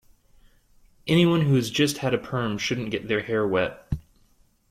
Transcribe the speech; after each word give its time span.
Anyone 1.05 1.41
who 1.41 1.53
has 1.53 1.69
just 1.69 1.99
had 1.99 2.11
a 2.11 2.17
perm 2.17 2.57
shouldn't 2.57 2.89
get 2.89 3.07
their 3.07 3.21
hair 3.21 3.47
wet. 3.47 3.87